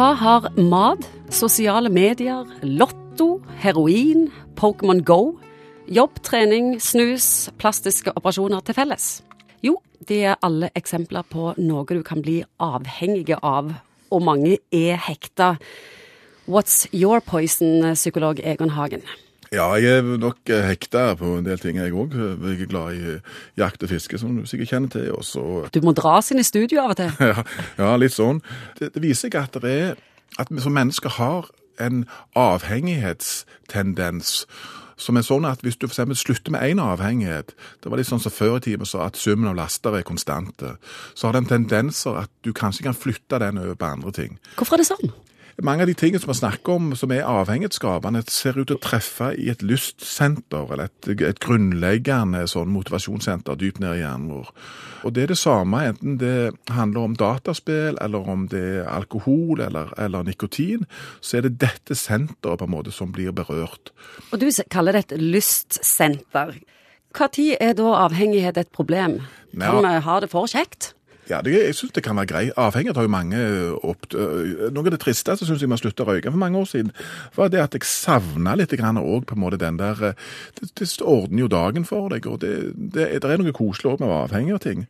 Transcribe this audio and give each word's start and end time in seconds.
Hva 0.00 0.14
har 0.16 0.46
mat, 0.56 1.02
sosiale 1.28 1.90
medier, 1.92 2.46
lotto, 2.64 3.42
heroin, 3.60 4.30
Pokémon 4.56 5.02
Go, 5.04 5.34
jobb, 5.92 6.22
trening, 6.24 6.70
snus, 6.80 7.50
plastiske 7.60 8.14
operasjoner 8.16 8.64
til 8.64 8.78
felles? 8.78 9.10
Jo, 9.60 9.74
de 10.08 10.22
er 10.30 10.40
alle 10.40 10.70
eksempler 10.72 11.28
på 11.28 11.50
noe 11.60 11.84
du 11.84 12.00
kan 12.00 12.24
bli 12.24 12.38
avhengig 12.64 13.36
av, 13.44 13.74
og 14.08 14.24
mange 14.24 14.56
er 14.72 14.96
hekta. 15.04 15.58
What's 16.48 16.86
your 16.96 17.20
poison, 17.20 17.92
psykolog 17.92 18.40
Egon 18.40 18.72
Hagen? 18.72 19.04
Ja, 19.50 19.64
jeg 19.82 19.98
er 19.98 20.06
nok 20.22 20.46
hekta 20.46 21.16
på 21.18 21.26
en 21.40 21.46
del 21.46 21.58
ting, 21.58 21.74
jeg 21.80 21.90
òg. 21.90 22.12
Jeg 22.14 22.54
er 22.54 22.68
glad 22.70 22.94
i 22.94 23.16
jakt 23.58 23.82
og 23.82 23.90
fiske, 23.90 24.14
som 24.18 24.36
du 24.36 24.44
sikkert 24.46 24.70
kjenner 24.70 24.90
til. 24.94 25.08
Også. 25.16 25.40
Du 25.74 25.80
må 25.82 25.90
dras 25.98 26.30
inn 26.30 26.38
i 26.38 26.46
studio 26.46 26.78
av 26.84 26.90
og 26.94 27.00
til. 27.00 27.10
Ja, 27.32 27.42
ja 27.80 27.96
litt 27.98 28.14
sånn. 28.14 28.38
Det, 28.78 28.92
det 28.94 29.02
viser 29.02 29.26
seg 29.26 29.34
at 29.42 29.58
det 29.64 29.72
er 29.74 29.98
at 30.38 30.46
vi 30.54 30.62
som 30.62 30.76
mennesker 30.76 31.10
har 31.16 31.50
en 31.82 32.04
avhengighetstendens 32.38 34.44
som 35.00 35.16
er 35.16 35.24
sånn 35.24 35.46
at 35.48 35.62
hvis 35.64 35.78
du 35.80 35.88
for 35.88 36.14
slutter 36.18 36.52
med 36.52 36.60
én 36.60 36.80
avhengighet 36.82 37.54
Det 37.80 37.90
var 37.90 37.96
litt 38.00 38.10
sånn 38.10 38.20
som 38.20 38.32
før 38.34 38.58
i 38.58 38.60
tiden 38.68 38.86
sa 38.86 39.06
at 39.06 39.16
summen 39.16 39.48
av 39.48 39.56
laster 39.56 39.96
er 39.96 40.04
konstante. 40.06 40.76
Så 41.14 41.26
har 41.26 41.32
den 41.38 41.48
tendenser 41.48 42.18
at 42.20 42.30
du 42.44 42.52
kanskje 42.52 42.84
kan 42.84 42.94
flytte 42.94 43.38
den 43.40 43.58
over 43.58 43.74
på 43.74 43.86
andre 43.88 44.12
ting. 44.12 44.38
Hvorfor 44.58 44.74
er 44.76 44.84
det 44.84 44.90
sånn? 44.90 45.10
Mange 45.62 45.84
av 45.84 45.90
de 45.90 45.94
tingene 45.98 46.20
som 46.22 46.30
vi 46.30 46.38
snakker 46.38 46.78
om 46.78 46.92
som 46.96 47.12
er 47.12 47.26
avhengighetsskapende, 47.28 48.22
ser 48.32 48.56
ut 48.56 48.70
til 48.70 48.78
å 48.78 48.82
treffe 48.82 49.30
i 49.36 49.50
et 49.52 49.64
lystsenter, 49.66 50.70
eller 50.72 50.88
et, 50.88 51.08
et 51.26 51.40
grunnleggende 51.42 52.46
sånn 52.48 52.70
motivasjonssenter 52.72 53.58
dypt 53.60 53.80
ned 53.82 53.98
i 53.98 54.02
hjernen 54.02 54.30
vår. 54.32 54.52
Og 55.04 55.14
det 55.16 55.24
er 55.24 55.32
det 55.32 55.40
samme 55.40 55.82
enten 55.90 56.18
det 56.20 56.52
handler 56.72 57.08
om 57.08 57.16
dataspill, 57.18 57.98
eller 58.00 58.30
om 58.32 58.46
det 58.52 58.64
er 58.80 58.90
alkohol 58.92 59.60
eller, 59.64 59.92
eller 60.00 60.24
nikotin, 60.28 60.86
så 61.20 61.40
er 61.40 61.48
det 61.48 61.58
dette 61.62 61.96
senteret 61.98 62.60
på 62.60 62.68
en 62.68 62.74
måte 62.76 62.94
som 62.94 63.12
blir 63.12 63.34
berørt. 63.36 63.92
Og 64.30 64.40
du 64.40 64.48
kaller 64.72 64.96
det 64.96 65.08
et 65.08 65.20
lystsenter. 65.20 66.56
Når 67.10 67.56
er 67.58 67.74
da 67.74 67.92
avhengighet 68.06 68.58
et 68.60 68.70
problem? 68.72 69.18
Kan 69.50 69.82
vi 69.82 69.94
ha 70.06 70.20
det 70.22 70.30
for 70.30 70.46
kjekt? 70.46 70.92
Ja, 71.30 71.38
det, 71.46 71.52
jeg 71.54 71.74
syns 71.78 71.92
det 71.94 72.02
kan 72.02 72.18
være 72.18 72.26
greit. 72.26 72.56
Avhengighet 72.58 72.98
har 72.98 73.04
jo 73.06 73.12
mange 73.12 73.38
eh, 73.38 73.70
opp... 73.86 74.08
Eh, 74.10 74.66
noe 74.74 74.88
av 74.88 74.94
det 74.96 75.02
tristeste 75.02 75.46
syns 75.46 75.62
jeg 75.62 75.70
vi 75.70 75.76
slutta 75.78 76.02
å 76.02 76.08
røyke 76.08 76.32
for 76.32 76.42
mange 76.42 76.58
år 76.58 76.66
siden, 76.66 76.90
var 77.36 77.52
det 77.52 77.60
at 77.62 77.74
jeg 77.76 77.86
savna 77.86 78.56
litt 78.58 78.74
òg 78.74 79.26
på 79.28 79.36
en 79.36 79.42
måte 79.42 79.60
den 79.60 79.78
der 79.78 79.96
eh, 80.10 80.16
det, 80.58 80.64
det, 80.80 80.88
ordner 81.00 81.40
jo 81.44 81.48
dagen 81.52 81.84
for 81.86 82.08
deg, 82.10 82.26
og 82.26 82.40
det, 82.42 82.54
det, 82.74 83.22
det 83.22 83.30
er 83.30 83.38
noe 83.38 83.52
koselig 83.54 83.92
òg 83.92 84.00
med 84.00 84.08
å 84.08 84.14
være 84.14 84.26
avhengig 84.28 84.54
av 84.56 84.62
ting. 84.64 84.80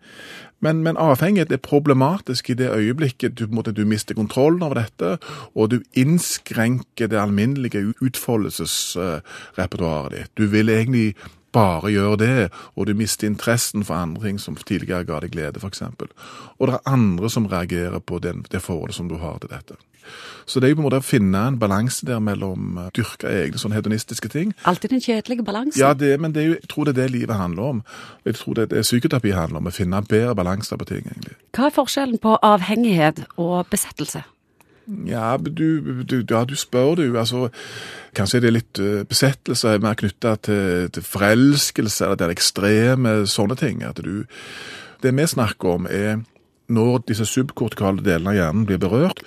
Men, 0.60 0.82
men, 0.84 0.96
avhengighet 1.00 1.52
er 1.52 1.60
problematisk 1.64 2.50
i 2.52 2.58
det 2.60 2.70
øyeblikket 2.72 3.38
du, 3.38 3.46
måte, 3.52 3.72
du 3.76 3.84
mister 3.88 4.14
kontrollen 4.16 4.62
over 4.64 4.76
dette, 4.82 5.08
og 5.54 5.70
du 5.72 5.78
innskrenker 5.96 7.06
det 7.08 7.20
alminnelige 7.20 7.94
utfoldelsesrepertoaret 8.00 10.12
ditt. 10.16 10.30
Du 10.36 10.46
vil 10.52 10.68
egentlig 10.72 11.14
bare 11.52 11.90
gjør 11.92 12.16
det, 12.20 12.48
og 12.76 12.86
du 12.86 12.94
mister 12.94 13.26
interessen 13.26 13.84
for 13.84 13.94
andre 13.94 14.28
ting 14.28 14.40
som 14.40 14.56
tidligere 14.56 15.04
ga 15.08 15.20
deg 15.24 15.34
glede, 15.34 15.60
f.eks. 15.60 15.82
Og 15.82 16.68
det 16.68 16.74
er 16.76 16.90
andre 16.90 17.30
som 17.30 17.48
reagerer 17.50 17.98
på 17.98 18.18
den, 18.22 18.44
det 18.50 18.62
forholdet 18.62 18.98
som 18.98 19.08
du 19.08 19.18
har 19.22 19.38
til 19.38 19.50
dette. 19.50 19.78
Så 20.46 20.60
det 20.60 20.66
er 20.66 20.72
jo 20.72 20.80
på 20.80 20.82
en 20.82 20.86
måte 20.88 20.98
å 20.98 21.04
finne 21.06 21.40
en 21.46 21.58
balanse 21.60 22.06
der 22.06 22.18
mellom 22.24 22.78
å 22.80 22.86
dyrke 22.96 23.30
egne 23.30 23.60
sånn 23.60 23.74
hedonistiske 23.76 24.30
ting. 24.32 24.54
Alltid 24.66 24.96
den 24.96 25.04
kjedelige 25.04 25.44
balansen. 25.46 25.78
Ja, 25.78 25.92
det, 25.94 26.16
men 26.20 26.34
det 26.34 26.42
er 26.42 26.48
jo, 26.48 26.56
jeg 26.58 26.70
tror 26.72 26.88
det 26.88 26.96
er 26.96 27.02
det 27.04 27.12
livet 27.14 27.38
handler 27.38 27.76
om. 27.76 27.84
Jeg 28.26 28.40
tror 28.40 28.58
det 28.58 28.66
er 28.66 28.72
det 28.74 28.84
psykoterapi 28.88 29.34
handler 29.36 29.62
om, 29.62 29.70
å 29.70 29.74
finne 29.74 30.02
bedre 30.10 30.34
balanse 30.38 30.78
på 30.80 30.88
ting, 30.88 31.06
egentlig. 31.06 31.36
Hva 31.54 31.68
er 31.68 31.76
forskjellen 31.76 32.22
på 32.22 32.34
avhengighet 32.50 33.24
og 33.36 33.70
besettelse? 33.70 34.24
Ja, 35.06 35.36
du, 35.38 36.02
du, 36.02 36.16
ja, 36.28 36.44
du 36.44 36.56
spør 36.58 36.96
du. 36.98 37.04
Altså, 37.18 37.48
kanskje 38.16 38.40
det 38.42 38.50
er 38.50 38.56
litt 38.56 38.80
uh, 38.82 39.02
besettelse 39.08 39.76
mer 39.82 39.98
knytta 39.98 40.34
til, 40.48 40.90
til, 40.94 41.06
forelskelse 41.06 42.06
eller 42.06 42.20
den 42.20 42.34
ekstreme 42.34 43.14
sånne 43.30 43.58
ting. 43.60 43.84
At 43.86 44.02
du 44.02 44.24
Det 45.00 45.14
vi 45.16 45.26
snakker 45.26 45.68
om, 45.68 45.86
er 45.88 46.20
når 46.70 47.04
disse 47.10 47.26
subkortikale 47.28 48.04
delene 48.04 48.32
av 48.32 48.38
hjernen 48.38 48.66
blir 48.68 48.80
berørt, 48.82 49.22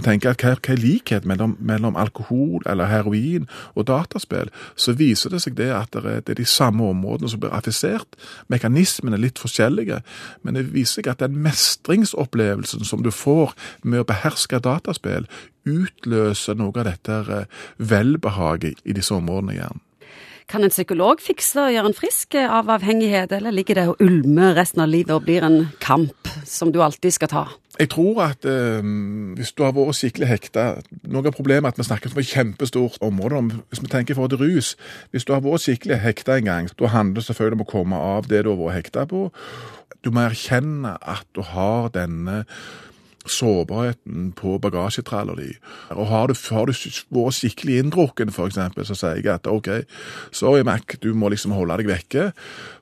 og 0.00 0.06
tenker 0.06 0.32
at 0.32 0.42
hva, 0.42 0.54
hva 0.56 0.72
er 0.72 0.80
likhet 0.80 1.26
mellom, 1.28 1.56
mellom, 1.60 1.98
alkohol 2.00 2.64
eller 2.68 2.88
heroin 2.88 3.46
og 3.74 3.86
dataspill, 3.90 4.48
så 4.74 4.94
viser 4.96 5.34
det 5.34 5.42
seg 5.44 5.58
det 5.58 5.68
at 5.76 5.92
det 5.92 6.04
er, 6.04 6.22
det 6.24 6.34
er 6.34 6.40
de 6.40 6.48
samme 6.48 6.88
områdene 6.94 7.32
som 7.32 7.42
blir 7.42 7.52
affisert. 7.56 8.16
Mekanismene 8.52 9.18
er 9.18 9.24
litt 9.26 9.42
forskjellige, 9.42 10.00
men 10.42 10.56
det 10.56 10.70
viser 10.72 11.00
seg 11.00 11.12
at 11.12 11.20
den 11.24 11.36
mestringsopplevelsen 11.44 12.86
som 12.88 13.04
du 13.04 13.12
får 13.14 13.52
med 13.84 14.02
å 14.02 14.08
beherske 14.08 14.62
dataspill, 14.64 15.28
utløser 15.68 16.56
noe 16.56 16.72
av 16.80 16.88
dette 16.88 17.20
eh, 17.28 17.62
velbehaget 17.76 18.80
i 18.88 18.96
disse 18.96 19.12
områdene 19.14 19.58
i 19.58 19.60
hjernen. 19.60 19.84
Kan 20.50 20.66
en 20.66 20.72
psykolog 20.72 21.20
fikse 21.22 21.62
og 21.62 21.70
gjøre 21.70 21.92
en 21.92 21.94
frisk 21.94 22.34
av 22.42 22.70
avhengighet, 22.74 23.30
eller 23.36 23.54
ligger 23.54 23.78
det 23.78 23.84
og 23.92 24.00
ulmer 24.02 24.56
resten 24.58 24.82
av 24.82 24.90
livet 24.90 25.14
og 25.14 25.22
blir 25.28 25.44
en 25.46 25.68
kamp 25.78 26.26
som 26.42 26.72
du 26.74 26.80
alltid 26.82 27.14
skal 27.14 27.30
ta? 27.30 27.44
Jeg 27.78 27.92
tror 27.94 28.18
at 28.24 28.44
eh, 28.50 28.82
hvis 29.38 29.54
du 29.54 29.62
har 29.62 29.76
vært 29.76 29.96
skikkelig 29.96 30.26
hekta 30.28 30.64
Noe 31.08 31.30
av 31.30 31.36
problemet 31.36 31.70
er 31.70 31.72
at 31.72 31.78
vi 31.78 31.86
snakker 31.86 32.10
om 32.10 32.18
et 32.20 32.28
kjempestort 32.28 32.98
område. 33.00 33.60
Hvis 33.70 33.80
vi 33.84 33.92
tenker 33.92 34.12
i 34.12 34.18
forhold 34.18 34.42
rus 34.42 34.74
Hvis 35.14 35.24
du 35.24 35.32
har 35.32 35.44
vært 35.44 35.64
skikkelig 35.64 36.00
hekta 36.02 36.36
en 36.36 36.50
gang, 36.50 36.68
da 36.74 36.90
handler 36.90 37.22
det 37.22 37.28
selvfølgelig 37.30 37.60
om 37.60 37.64
å 37.64 37.70
komme 37.70 38.02
av 38.10 38.28
det 38.28 38.42
du 38.44 38.50
har 38.50 38.60
vært 38.60 38.80
hekta 38.80 39.06
på. 39.06 39.28
Du 40.04 40.10
må 40.10 40.26
erkjenne 40.26 40.96
at 40.98 41.24
du 41.36 41.44
har 41.46 41.92
denne 41.94 42.42
sårbarheten 43.28 44.30
på 44.32 44.56
bagasjetraller 44.62 45.36
di. 45.36 45.48
Og 45.92 46.06
har 46.08 46.30
du, 46.30 46.34
har 46.54 46.70
du 46.70 46.72
vært 46.72 47.36
skikkelig 47.36 47.78
inndrukken, 47.82 48.32
f.eks., 48.32 48.58
så 48.88 48.96
sier 48.96 49.20
jeg 49.20 49.28
at 49.34 49.48
OK, 49.50 49.68
sorry, 50.32 50.62
Mac, 50.66 50.96
du 51.02 51.12
må 51.14 51.28
liksom 51.32 51.52
holde 51.52 51.76
deg 51.80 51.90
vekke. 51.90 52.30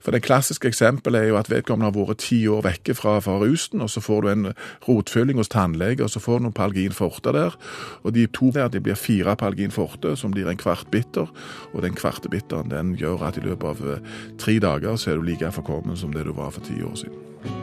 For 0.04 0.14
det 0.14 0.22
klassiske 0.26 0.70
eksempelet 0.70 1.24
er 1.26 1.32
jo 1.32 1.40
at 1.40 1.50
vedkommende 1.50 1.90
har 1.90 1.96
vært 1.96 2.22
ti 2.28 2.40
år 2.50 2.62
vekke 2.68 2.94
fra, 2.98 3.18
fra 3.24 3.38
rusen, 3.42 3.82
og 3.82 3.90
så 3.90 4.02
får 4.04 4.24
du 4.24 4.30
en 4.32 4.48
rotfylling 4.86 5.42
hos 5.42 5.50
tannlege, 5.52 6.06
og 6.06 6.12
så 6.14 6.22
får 6.22 6.38
du 6.38 6.48
noen 6.48 6.58
Palgin 6.58 6.94
forte 6.94 7.34
der. 7.34 7.58
Og 8.04 8.14
de 8.14 8.28
to 8.30 8.52
der 8.54 8.70
de 8.72 8.82
blir 8.84 8.98
fire 8.98 9.36
Palgin 9.38 9.74
forte, 9.74 10.14
som 10.16 10.34
blir 10.34 10.48
en 10.50 10.60
kvart 10.60 10.90
bitter. 10.94 11.26
Og 11.74 11.82
den 11.82 11.98
kvarte 11.98 12.30
bitteren 12.30 12.70
den 12.70 12.94
gjør 12.98 13.26
at 13.28 13.40
i 13.40 13.44
løpet 13.44 13.74
av 13.74 13.86
eh, 13.88 14.18
tre 14.38 14.58
dager 14.62 14.96
så 14.96 15.12
er 15.12 15.18
du 15.18 15.26
like 15.26 15.50
forkommen 15.58 15.98
som 15.98 16.14
det 16.14 16.28
du 16.28 16.36
var 16.36 16.54
for 16.54 16.64
ti 16.64 16.78
år 16.82 16.94
siden. 17.02 17.57